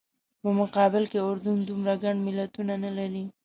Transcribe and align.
په 0.41 0.49
مقابل 0.59 1.03
کې 1.11 1.19
اردن 1.27 1.57
دومره 1.69 1.93
ګڼ 2.03 2.15
ملتونه 2.27 2.73
نه 2.83 2.91
لري. 2.97 3.25